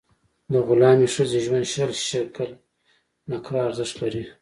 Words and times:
د 0.51 0.53
غلامي 0.67 1.07
ښځې 1.15 1.39
ژوند 1.45 1.65
شل 1.73 1.91
شِکِل 2.09 2.51
نقره 3.29 3.59
ارزښت 3.67 3.95
لري. 4.01 4.23